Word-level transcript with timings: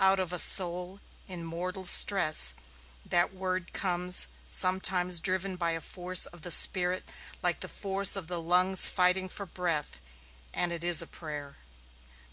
Out 0.00 0.18
of 0.18 0.32
a 0.32 0.38
soul 0.40 0.98
in 1.28 1.44
mortal 1.44 1.84
stress 1.84 2.56
that 3.06 3.32
word 3.32 3.72
comes 3.72 4.26
sometimes 4.48 5.20
driven 5.20 5.54
by 5.54 5.70
a 5.70 5.80
force 5.80 6.26
of 6.26 6.42
the 6.42 6.50
spirit 6.50 7.08
like 7.40 7.60
the 7.60 7.68
force 7.68 8.16
of 8.16 8.26
the 8.26 8.40
lungs 8.42 8.88
fighting 8.88 9.28
for 9.28 9.46
breath 9.46 10.00
and 10.52 10.72
it 10.72 10.82
is 10.82 11.02
a 11.02 11.06
prayer. 11.06 11.54